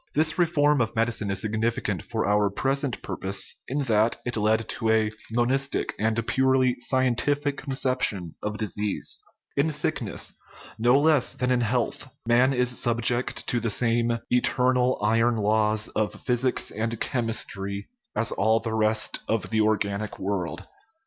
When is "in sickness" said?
9.55-10.33